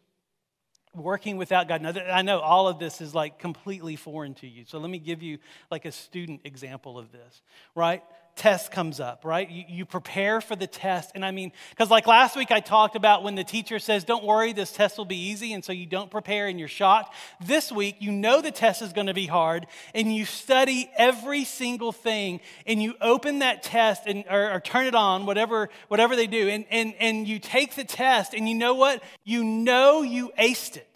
[0.94, 1.82] working without God.
[1.82, 4.64] Now, I know all of this is like completely foreign to you.
[4.66, 5.38] So let me give you
[5.70, 7.42] like a student example of this,
[7.74, 8.02] right?
[8.38, 9.50] Test comes up, right?
[9.50, 11.10] You, you prepare for the test.
[11.14, 14.24] And I mean, because like last week I talked about when the teacher says, don't
[14.24, 15.52] worry, this test will be easy.
[15.52, 17.12] And so you don't prepare and you're shot.
[17.44, 21.44] This week, you know the test is going to be hard and you study every
[21.44, 26.16] single thing and you open that test and, or, or turn it on, whatever, whatever
[26.16, 26.48] they do.
[26.48, 29.02] And, and, and you take the test and you know what?
[29.24, 30.87] You know you aced it.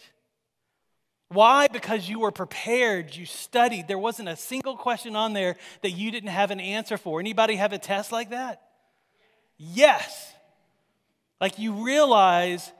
[1.32, 1.68] Why?
[1.68, 3.88] Because you were prepared, you studied.
[3.88, 7.20] There wasn't a single question on there that you didn't have an answer for.
[7.20, 8.60] Anybody have a test like that?
[9.56, 10.32] Yes.
[11.40, 12.70] Like you realize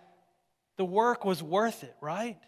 [0.76, 2.38] the work was worth it, right?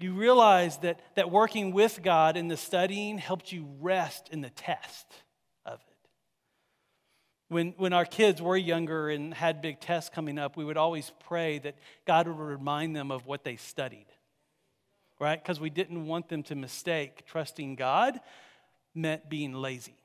[0.00, 4.50] You realize that, that working with God in the studying helped you rest in the
[4.50, 5.06] test
[5.64, 6.08] of it.
[7.48, 11.12] When, when our kids were younger and had big tests coming up, we would always
[11.26, 14.06] pray that God would remind them of what they studied
[15.18, 15.42] right?
[15.42, 18.20] Because we didn't want them to mistake trusting God
[18.94, 19.96] meant being lazy,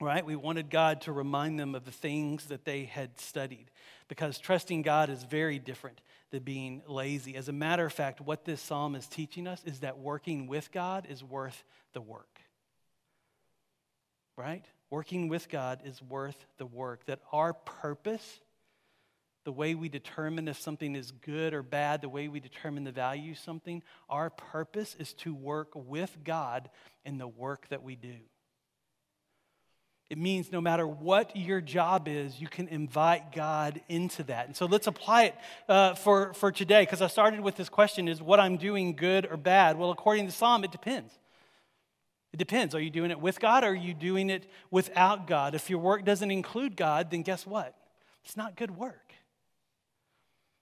[0.00, 0.24] right?
[0.24, 3.70] We wanted God to remind them of the things that they had studied
[4.08, 7.36] because trusting God is very different than being lazy.
[7.36, 10.72] As a matter of fact, what this psalm is teaching us is that working with
[10.72, 12.40] God is worth the work,
[14.36, 14.64] right?
[14.90, 18.40] Working with God is worth the work, that our purpose
[19.46, 22.90] the way we determine if something is good or bad, the way we determine the
[22.90, 23.80] value of something,
[24.10, 26.68] our purpose is to work with God
[27.04, 28.16] in the work that we do.
[30.10, 34.46] It means no matter what your job is, you can invite God into that.
[34.48, 35.34] And so let's apply it
[35.68, 39.28] uh, for, for today, because I started with this question is what I'm doing good
[39.30, 39.78] or bad?
[39.78, 41.12] Well, according to Psalm, it depends.
[42.32, 42.74] It depends.
[42.74, 45.54] Are you doing it with God or are you doing it without God?
[45.54, 47.76] If your work doesn't include God, then guess what?
[48.24, 49.05] It's not good work.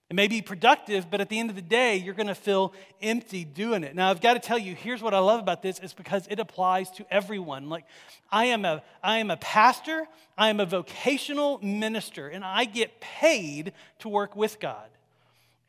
[0.09, 2.73] It may be productive, but at the end of the day, you're going to feel
[3.01, 3.95] empty doing it.
[3.95, 6.39] Now, I've got to tell you, here's what I love about this is because it
[6.39, 7.69] applies to everyone.
[7.69, 7.85] Like,
[8.31, 13.01] I am a, I am a pastor, I am a vocational minister, and I get
[13.01, 14.89] paid to work with God.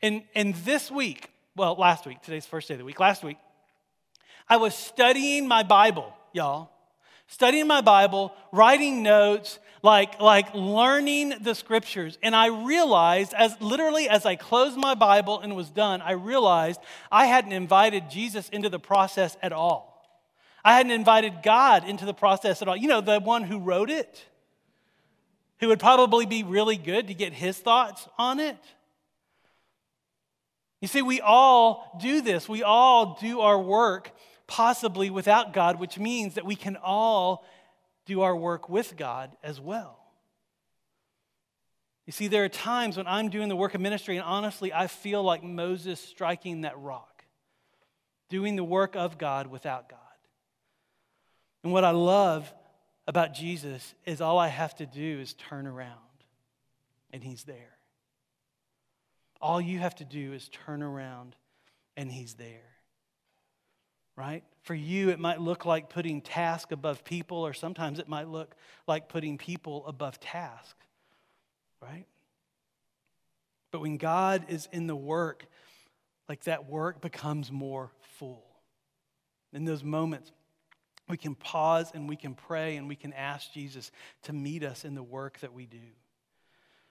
[0.03, 3.37] And, and this week, well, last week, today's first day of the week, last week,
[4.47, 6.69] I was studying my Bible y'all,
[7.27, 12.17] studying my Bible, writing notes, like, like learning the scriptures.
[12.21, 16.81] And I realized, as literally as I closed my Bible and was done, I realized
[17.09, 20.05] I hadn't invited Jesus into the process at all.
[20.65, 22.75] I hadn't invited God into the process at all.
[22.75, 24.25] You know, the one who wrote it,
[25.61, 28.57] who would probably be really good to get his thoughts on it.
[30.81, 32.49] You see, we all do this.
[32.49, 34.11] We all do our work
[34.47, 37.45] possibly without God, which means that we can all
[38.07, 39.99] do our work with God as well.
[42.07, 44.87] You see, there are times when I'm doing the work of ministry, and honestly, I
[44.87, 47.25] feel like Moses striking that rock,
[48.29, 49.99] doing the work of God without God.
[51.63, 52.51] And what I love
[53.07, 55.91] about Jesus is all I have to do is turn around,
[57.11, 57.77] and He's there.
[59.41, 61.35] All you have to do is turn around,
[61.95, 62.77] and He's there
[64.17, 64.43] right?
[64.67, 68.53] For you, it might look like putting task above people, or sometimes it might look
[68.85, 70.75] like putting people above task,
[71.81, 72.05] right?
[73.71, 75.45] But when God is in the work,
[76.27, 78.43] like that work becomes more full.
[79.53, 80.33] In those moments,
[81.07, 83.89] we can pause and we can pray and we can ask Jesus
[84.23, 85.77] to meet us in the work that we do.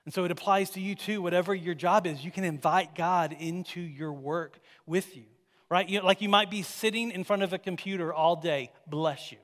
[0.07, 1.21] And so it applies to you too.
[1.21, 5.25] Whatever your job is, you can invite God into your work with you
[5.71, 5.89] right?
[5.89, 9.39] You like you might be sitting in front of a computer all day, bless you,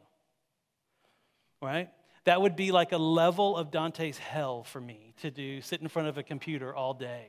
[1.60, 1.90] right?
[2.24, 5.88] That would be like a level of Dante's hell for me to do, sit in
[5.88, 7.28] front of a computer all day.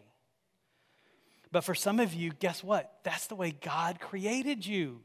[1.52, 2.92] But for some of you, guess what?
[3.04, 5.02] That's the way God created you.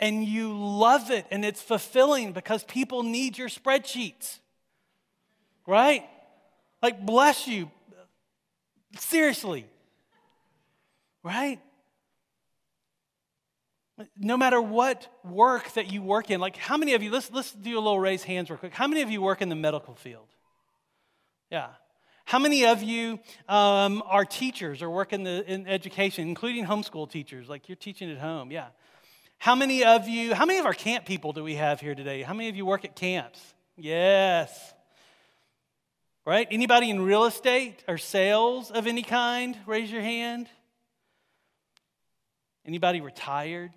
[0.00, 4.38] And you love it, and it's fulfilling because people need your spreadsheets,
[5.66, 6.04] right?
[6.82, 7.70] Like, bless you.
[8.98, 9.66] Seriously,
[11.22, 11.60] right?
[14.18, 17.52] No matter what work that you work in, like how many of you, let's, let's
[17.52, 18.74] do a little raise hands real quick.
[18.74, 20.26] How many of you work in the medical field?
[21.50, 21.68] Yeah.
[22.24, 27.08] How many of you um, are teachers or work in, the, in education, including homeschool
[27.08, 27.48] teachers?
[27.48, 28.68] Like you're teaching at home, yeah.
[29.38, 32.22] How many of you, how many of our camp people do we have here today?
[32.22, 33.40] How many of you work at camps?
[33.76, 34.72] Yes.
[36.24, 36.48] Right?
[36.50, 39.56] Anybody in real estate or sales of any kind?
[39.66, 40.48] Raise your hand.
[42.66, 43.72] Anybody retired?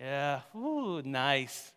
[0.00, 1.72] Yeah, ooh, nice.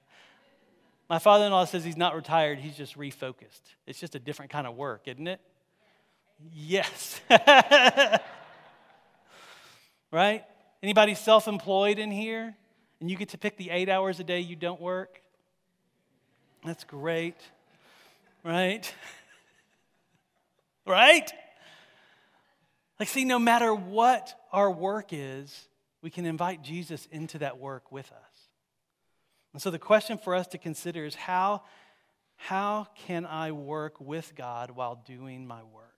[1.09, 3.61] My father in law says he's not retired, he's just refocused.
[3.85, 5.41] It's just a different kind of work, isn't it?
[6.53, 7.19] Yes.
[10.11, 10.43] right?
[10.81, 12.55] Anybody self employed in here?
[12.99, 15.21] And you get to pick the eight hours a day you don't work?
[16.65, 17.35] That's great.
[18.43, 18.93] Right?
[20.87, 21.29] right?
[22.99, 25.67] Like, see, no matter what our work is,
[26.03, 28.49] we can invite Jesus into that work with us.
[29.53, 31.63] And so the question for us to consider is how,
[32.35, 35.89] how can I work with God while doing my work?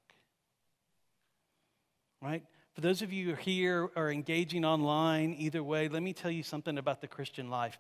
[2.22, 2.44] Right?
[2.74, 6.78] For those of you here or engaging online, either way, let me tell you something
[6.78, 7.80] about the Christian life.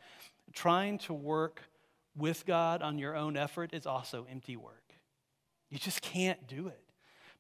[0.54, 1.62] Trying to work
[2.18, 4.94] with God on your own effort is also empty work.
[5.70, 6.82] You just can't do it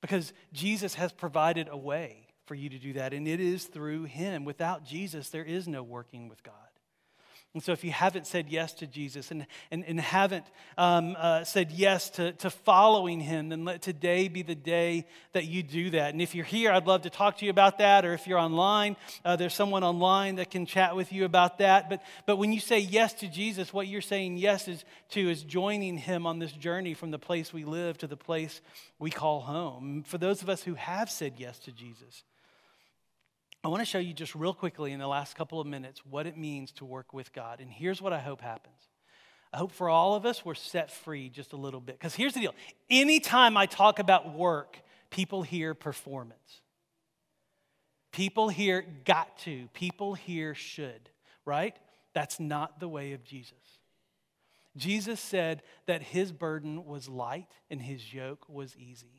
[0.02, 4.04] because Jesus has provided a way for you to do that, and it is through
[4.04, 4.46] Him.
[4.46, 6.54] Without Jesus, there is no working with God.
[7.56, 10.44] And so, if you haven't said yes to Jesus and, and, and haven't
[10.78, 15.46] um, uh, said yes to, to following him, then let today be the day that
[15.46, 16.12] you do that.
[16.12, 18.04] And if you're here, I'd love to talk to you about that.
[18.04, 21.90] Or if you're online, uh, there's someone online that can chat with you about that.
[21.90, 25.42] But, but when you say yes to Jesus, what you're saying yes is to is
[25.42, 28.60] joining him on this journey from the place we live to the place
[29.00, 30.04] we call home.
[30.06, 32.26] For those of us who have said yes to Jesus,
[33.66, 36.28] I want to show you just real quickly in the last couple of minutes what
[36.28, 37.60] it means to work with God.
[37.60, 38.76] And here's what I hope happens.
[39.52, 41.98] I hope for all of us we're set free just a little bit.
[41.98, 42.54] Because here's the deal
[42.92, 44.78] anytime I talk about work,
[45.10, 46.62] people hear performance.
[48.12, 49.68] People hear got to.
[49.74, 51.10] People hear should,
[51.44, 51.76] right?
[52.14, 53.80] That's not the way of Jesus.
[54.78, 59.15] Jesus said that his burden was light and his yoke was easy.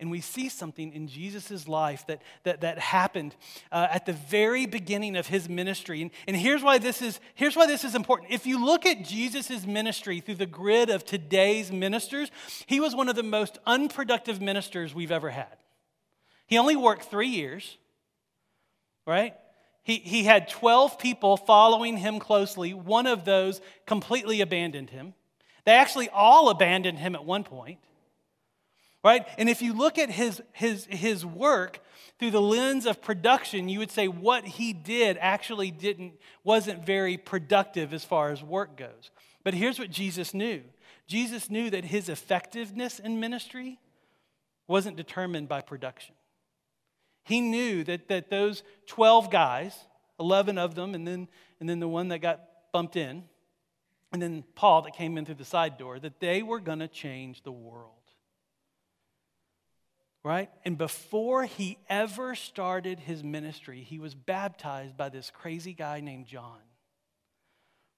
[0.00, 3.34] And we see something in Jesus' life that, that, that happened
[3.72, 6.02] uh, at the very beginning of his ministry.
[6.02, 8.30] And, and here's, why this is, here's why this is important.
[8.30, 12.30] If you look at Jesus' ministry through the grid of today's ministers,
[12.66, 15.56] he was one of the most unproductive ministers we've ever had.
[16.46, 17.78] He only worked three years,
[19.06, 19.34] right?
[19.82, 22.72] He, he had 12 people following him closely.
[22.72, 25.14] One of those completely abandoned him.
[25.64, 27.78] They actually all abandoned him at one point.
[29.04, 29.26] Right?
[29.38, 31.80] And if you look at his, his, his work
[32.18, 37.18] through the lens of production, you would say what he did actually didn't, wasn't very
[37.18, 39.10] productive as far as work goes.
[39.44, 40.62] But here's what Jesus knew
[41.06, 43.78] Jesus knew that his effectiveness in ministry
[44.66, 46.14] wasn't determined by production.
[47.24, 49.74] He knew that, that those 12 guys,
[50.18, 51.28] 11 of them, and then,
[51.60, 52.40] and then the one that got
[52.72, 53.24] bumped in,
[54.12, 56.88] and then Paul that came in through the side door, that they were going to
[56.88, 58.03] change the world.
[60.24, 60.48] Right?
[60.64, 66.26] And before he ever started his ministry, he was baptized by this crazy guy named
[66.26, 66.58] John.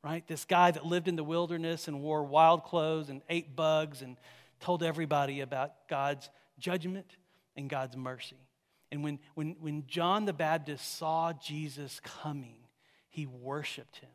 [0.02, 0.26] Right?
[0.26, 4.16] This guy that lived in the wilderness and wore wild clothes and ate bugs and
[4.58, 7.16] told everybody about God's judgment
[7.54, 8.48] and God's mercy.
[8.90, 12.56] And when, when, when John the Baptist saw Jesus coming,
[13.08, 14.10] he worshiped him.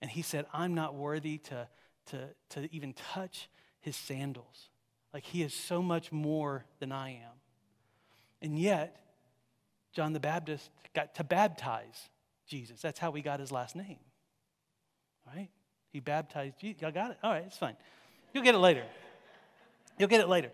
[0.00, 1.68] And he said, I'm not worthy to,
[2.06, 3.50] to, to even touch
[3.80, 4.70] his sandals.
[5.12, 7.38] Like he is so much more than I am.
[8.42, 9.00] And yet,
[9.92, 12.08] John the Baptist got to baptize
[12.46, 12.80] Jesus.
[12.80, 13.98] That's how he got his last name.
[15.26, 15.48] Right?
[15.92, 16.82] He baptized Jesus.
[16.82, 17.18] Y'all got it?
[17.22, 17.76] All right, it's fine.
[18.32, 18.84] You'll get it later.
[19.98, 20.50] You'll get it later.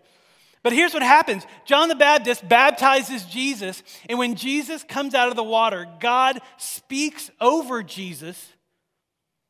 [0.63, 5.35] But here's what happens John the Baptist baptizes Jesus, and when Jesus comes out of
[5.35, 8.51] the water, God speaks over Jesus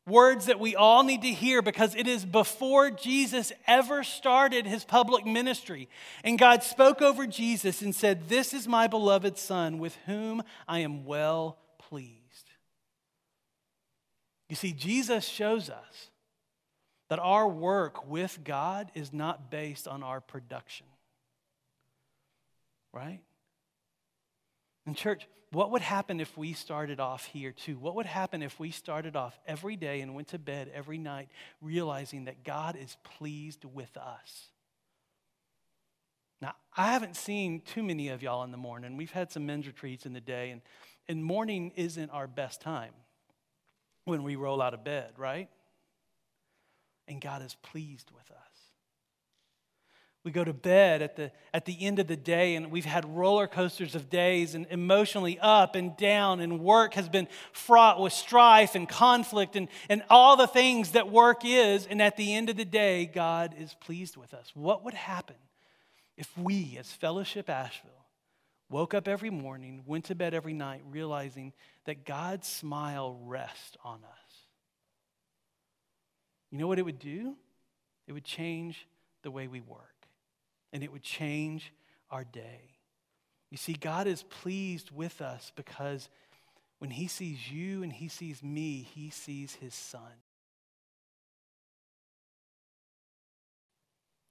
[0.08, 4.84] words that we all need to hear because it is before Jesus ever started his
[4.86, 5.90] public ministry.
[6.24, 10.80] And God spoke over Jesus and said, This is my beloved Son with whom I
[10.80, 12.20] am well pleased.
[14.50, 16.10] You see, Jesus shows us
[17.10, 20.86] that our work with God is not based on our production
[22.96, 23.20] right?
[24.88, 27.78] And, church, what would happen if we started off here too?
[27.78, 31.30] What would happen if we started off every day and went to bed every night
[31.62, 34.50] realizing that God is pleased with us?
[36.42, 38.98] Now, I haven't seen too many of y'all in the morning.
[38.98, 40.62] We've had some men's retreats in the day, and,
[41.08, 42.92] and morning isn't our best time
[44.04, 45.48] when we roll out of bed, right?
[47.08, 48.55] And God is pleased with us.
[50.26, 53.06] We go to bed at the, at the end of the day, and we've had
[53.06, 58.12] roller coasters of days, and emotionally up and down, and work has been fraught with
[58.12, 61.86] strife and conflict and, and all the things that work is.
[61.86, 64.52] And at the end of the day, God is pleased with us.
[64.56, 65.36] What would happen
[66.18, 67.92] if we, as Fellowship Asheville,
[68.68, 71.54] woke up every morning, went to bed every night, realizing
[71.86, 74.36] that God's smile rests on us?
[76.50, 77.36] You know what it would do?
[78.08, 78.88] It would change
[79.22, 79.95] the way we work
[80.76, 81.72] and it would change
[82.12, 82.60] our day.
[83.50, 86.10] You see, God is pleased with us because
[86.80, 90.02] when He sees you and He sees me, He sees His Son.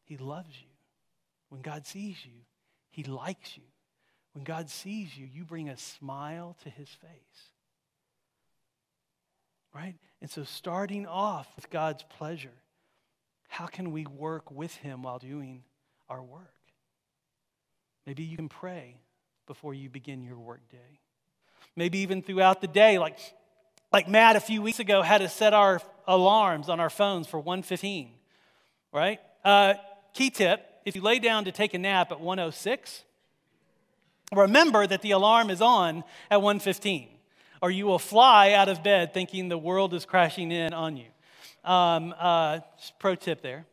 [0.05, 0.69] He loves you.
[1.49, 2.43] When God sees you,
[2.91, 3.65] He likes you.
[4.35, 7.49] When God sees you, you bring a smile to His face.
[9.75, 9.95] Right?
[10.21, 12.61] And so, starting off with God's pleasure,
[13.49, 15.63] how can we work with Him while doing
[16.09, 16.55] our work.
[18.07, 18.97] Maybe you can pray
[19.47, 21.01] before you begin your workday.
[21.77, 23.19] Maybe even throughout the day, like,
[23.93, 27.43] like Matt a few weeks ago had to set our alarms on our phones for
[27.43, 28.09] 1.15,
[28.93, 29.21] right?
[29.45, 29.75] Uh,
[30.13, 33.03] key tip, if you lay down to take a nap at 1.06,
[34.35, 37.09] remember that the alarm is on at 1.15
[37.65, 41.07] or you will fly out of bed thinking the world is crashing in on you.
[41.65, 42.61] Um, uh,
[42.99, 43.65] pro tip there.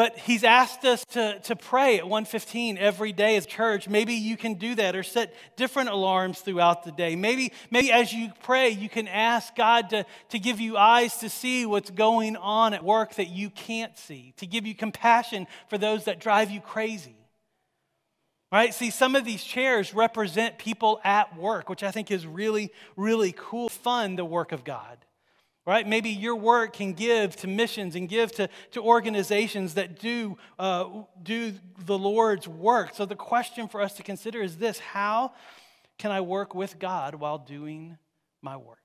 [0.00, 3.86] But he's asked us to, to pray at 115 every day as church.
[3.86, 7.16] Maybe you can do that or set different alarms throughout the day.
[7.16, 11.28] Maybe, maybe as you pray, you can ask God to, to give you eyes to
[11.28, 15.76] see what's going on at work that you can't see, to give you compassion for
[15.76, 17.16] those that drive you crazy.
[18.50, 18.72] Right?
[18.72, 23.34] See, some of these chairs represent people at work, which I think is really, really
[23.36, 24.96] cool, fun, the work of God
[25.66, 25.86] right?
[25.86, 30.88] Maybe your work can give to missions and give to, to organizations that do, uh,
[31.22, 31.54] do
[31.84, 32.94] the Lord's work.
[32.94, 35.32] So the question for us to consider is this How
[35.98, 37.98] can I work with God while doing
[38.42, 38.78] my work?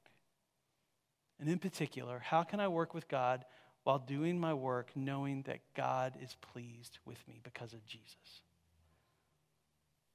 [1.40, 3.46] And in particular, how can I work with God
[3.84, 8.42] while doing my work knowing that God is pleased with me because of Jesus?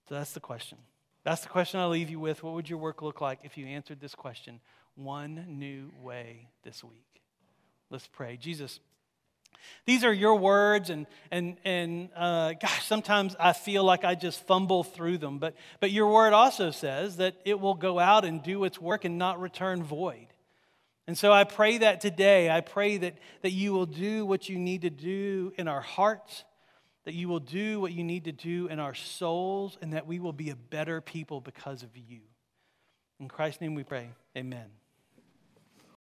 [0.09, 0.79] So that's the question.
[1.25, 2.43] That's the question I'll leave you with.
[2.43, 4.61] What would your work look like if you answered this question?
[5.05, 7.23] One new way this week.
[7.91, 8.37] Let's pray.
[8.37, 8.81] Jesus,
[9.87, 14.47] these are your words, and, and, and uh, gosh, sometimes I feel like I just
[14.47, 15.39] fumble through them.
[15.39, 19.05] But, but your word also says that it will go out and do its work
[19.05, 20.27] and not return void.
[21.07, 24.59] And so I pray that today, I pray that, that you will do what you
[24.59, 26.45] need to do in our hearts,
[27.05, 30.21] that you will do what you need to do in our souls, and that we
[30.21, 32.21] will be a better people because of you.
[33.19, 34.11] In Christ's name we pray.
[34.37, 34.80] Amen.